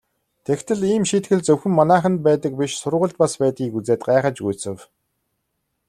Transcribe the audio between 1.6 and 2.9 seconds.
манайханд байдаг биш